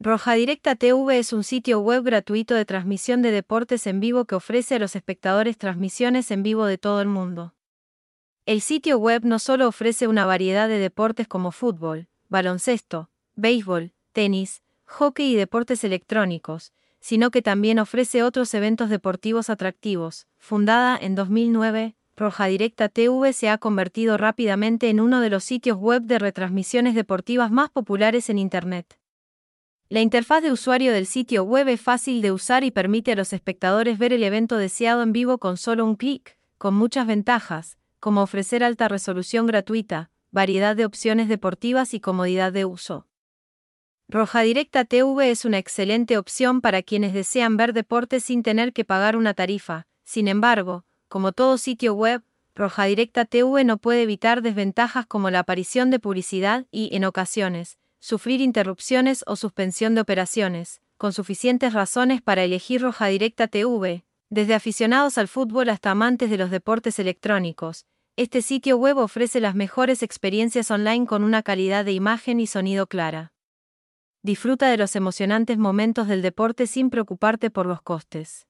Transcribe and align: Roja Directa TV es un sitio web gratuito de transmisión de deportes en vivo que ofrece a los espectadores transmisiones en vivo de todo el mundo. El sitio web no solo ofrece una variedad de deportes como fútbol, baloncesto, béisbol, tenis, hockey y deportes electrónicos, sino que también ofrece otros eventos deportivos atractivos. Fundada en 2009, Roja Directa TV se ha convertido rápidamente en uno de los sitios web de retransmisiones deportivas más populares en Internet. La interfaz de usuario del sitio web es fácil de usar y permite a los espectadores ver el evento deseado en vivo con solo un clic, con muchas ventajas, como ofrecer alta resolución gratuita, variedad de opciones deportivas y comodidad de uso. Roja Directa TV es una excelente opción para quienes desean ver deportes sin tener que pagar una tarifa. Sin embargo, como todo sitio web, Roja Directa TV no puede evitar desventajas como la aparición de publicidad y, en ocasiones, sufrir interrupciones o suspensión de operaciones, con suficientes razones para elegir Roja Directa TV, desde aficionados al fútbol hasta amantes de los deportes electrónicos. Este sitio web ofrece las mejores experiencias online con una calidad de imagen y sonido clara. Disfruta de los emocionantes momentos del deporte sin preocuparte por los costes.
Roja 0.00 0.34
Directa 0.34 0.76
TV 0.76 1.18
es 1.18 1.32
un 1.32 1.42
sitio 1.42 1.80
web 1.80 2.04
gratuito 2.04 2.54
de 2.54 2.64
transmisión 2.64 3.20
de 3.20 3.32
deportes 3.32 3.84
en 3.88 3.98
vivo 3.98 4.26
que 4.26 4.36
ofrece 4.36 4.76
a 4.76 4.78
los 4.78 4.94
espectadores 4.94 5.58
transmisiones 5.58 6.30
en 6.30 6.44
vivo 6.44 6.66
de 6.66 6.78
todo 6.78 7.00
el 7.00 7.08
mundo. 7.08 7.56
El 8.46 8.60
sitio 8.60 8.98
web 8.98 9.24
no 9.24 9.40
solo 9.40 9.66
ofrece 9.66 10.06
una 10.06 10.24
variedad 10.24 10.68
de 10.68 10.78
deportes 10.78 11.26
como 11.26 11.50
fútbol, 11.50 12.06
baloncesto, 12.28 13.10
béisbol, 13.34 13.92
tenis, 14.12 14.62
hockey 14.84 15.32
y 15.32 15.34
deportes 15.34 15.82
electrónicos, 15.82 16.72
sino 17.00 17.32
que 17.32 17.42
también 17.42 17.80
ofrece 17.80 18.22
otros 18.22 18.54
eventos 18.54 18.90
deportivos 18.90 19.50
atractivos. 19.50 20.28
Fundada 20.38 20.96
en 20.96 21.16
2009, 21.16 21.96
Roja 22.14 22.46
Directa 22.46 22.88
TV 22.88 23.32
se 23.32 23.48
ha 23.48 23.58
convertido 23.58 24.16
rápidamente 24.16 24.90
en 24.90 25.00
uno 25.00 25.20
de 25.20 25.30
los 25.30 25.42
sitios 25.42 25.76
web 25.76 26.02
de 26.02 26.20
retransmisiones 26.20 26.94
deportivas 26.94 27.50
más 27.50 27.68
populares 27.70 28.30
en 28.30 28.38
Internet. 28.38 28.97
La 29.90 30.02
interfaz 30.02 30.42
de 30.42 30.52
usuario 30.52 30.92
del 30.92 31.06
sitio 31.06 31.44
web 31.44 31.66
es 31.68 31.80
fácil 31.80 32.20
de 32.20 32.30
usar 32.30 32.62
y 32.62 32.70
permite 32.70 33.12
a 33.12 33.16
los 33.16 33.32
espectadores 33.32 33.96
ver 33.96 34.12
el 34.12 34.22
evento 34.22 34.58
deseado 34.58 35.02
en 35.02 35.12
vivo 35.12 35.38
con 35.38 35.56
solo 35.56 35.86
un 35.86 35.96
clic, 35.96 36.36
con 36.58 36.74
muchas 36.74 37.06
ventajas, 37.06 37.78
como 37.98 38.20
ofrecer 38.20 38.62
alta 38.62 38.88
resolución 38.88 39.46
gratuita, 39.46 40.10
variedad 40.30 40.76
de 40.76 40.84
opciones 40.84 41.26
deportivas 41.26 41.94
y 41.94 42.00
comodidad 42.00 42.52
de 42.52 42.66
uso. 42.66 43.06
Roja 44.10 44.42
Directa 44.42 44.84
TV 44.84 45.30
es 45.30 45.46
una 45.46 45.56
excelente 45.56 46.18
opción 46.18 46.60
para 46.60 46.82
quienes 46.82 47.14
desean 47.14 47.56
ver 47.56 47.72
deportes 47.72 48.24
sin 48.24 48.42
tener 48.42 48.74
que 48.74 48.84
pagar 48.84 49.16
una 49.16 49.32
tarifa. 49.32 49.86
Sin 50.04 50.28
embargo, 50.28 50.84
como 51.08 51.32
todo 51.32 51.56
sitio 51.56 51.94
web, 51.94 52.22
Roja 52.54 52.84
Directa 52.84 53.24
TV 53.24 53.64
no 53.64 53.78
puede 53.78 54.02
evitar 54.02 54.42
desventajas 54.42 55.06
como 55.06 55.30
la 55.30 55.38
aparición 55.38 55.90
de 55.90 55.98
publicidad 55.98 56.66
y, 56.70 56.94
en 56.94 57.06
ocasiones, 57.06 57.78
sufrir 58.00 58.40
interrupciones 58.40 59.24
o 59.26 59.36
suspensión 59.36 59.94
de 59.94 60.00
operaciones, 60.00 60.80
con 60.96 61.12
suficientes 61.12 61.72
razones 61.72 62.22
para 62.22 62.44
elegir 62.44 62.82
Roja 62.82 63.06
Directa 63.06 63.48
TV, 63.48 64.04
desde 64.30 64.54
aficionados 64.54 65.18
al 65.18 65.28
fútbol 65.28 65.70
hasta 65.70 65.90
amantes 65.90 66.30
de 66.30 66.38
los 66.38 66.50
deportes 66.50 66.98
electrónicos. 66.98 67.86
Este 68.16 68.42
sitio 68.42 68.76
web 68.76 68.98
ofrece 68.98 69.40
las 69.40 69.54
mejores 69.54 70.02
experiencias 70.02 70.70
online 70.70 71.06
con 71.06 71.22
una 71.22 71.42
calidad 71.42 71.84
de 71.84 71.92
imagen 71.92 72.40
y 72.40 72.46
sonido 72.46 72.86
clara. 72.88 73.32
Disfruta 74.22 74.68
de 74.68 74.76
los 74.76 74.96
emocionantes 74.96 75.56
momentos 75.56 76.08
del 76.08 76.22
deporte 76.22 76.66
sin 76.66 76.90
preocuparte 76.90 77.50
por 77.50 77.66
los 77.66 77.80
costes. 77.80 78.48